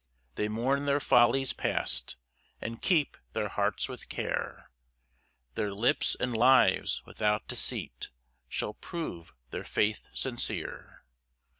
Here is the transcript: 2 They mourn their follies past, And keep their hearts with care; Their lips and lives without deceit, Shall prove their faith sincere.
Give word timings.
2 0.35 0.41
They 0.41 0.47
mourn 0.47 0.85
their 0.87 0.99
follies 0.99 1.53
past, 1.53 2.15
And 2.59 2.81
keep 2.81 3.17
their 3.33 3.49
hearts 3.49 3.87
with 3.87 4.09
care; 4.09 4.71
Their 5.53 5.71
lips 5.75 6.15
and 6.19 6.35
lives 6.35 7.03
without 7.05 7.47
deceit, 7.47 8.09
Shall 8.49 8.73
prove 8.73 9.31
their 9.51 9.63
faith 9.63 10.07
sincere. 10.11 11.03